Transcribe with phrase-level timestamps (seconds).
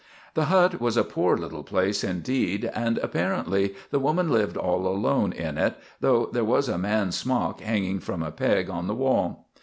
[0.33, 5.31] The hut was a poor little place, indeed, and apparently the woman lived all alone
[5.31, 9.47] in it, though there was a man's smock hanging from a peg on the wall.